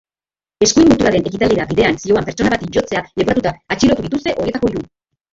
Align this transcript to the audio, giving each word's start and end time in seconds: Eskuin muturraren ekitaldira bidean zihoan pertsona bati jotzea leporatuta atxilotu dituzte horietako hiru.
Eskuin 0.67 0.87
muturraren 0.91 1.27
ekitaldira 1.31 1.65
bidean 1.71 1.99
zihoan 2.03 2.25
pertsona 2.29 2.49
bati 2.53 2.69
jotzea 2.77 3.03
leporatuta 3.23 3.51
atxilotu 3.75 4.07
dituzte 4.07 4.35
horietako 4.39 4.73
hiru. 4.73 4.83